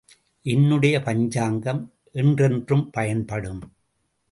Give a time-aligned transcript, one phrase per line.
[0.45, 1.93] என்னுடைய பஞ்சாங்கம்
[2.11, 3.61] என்றென்றும் பயன்படும்.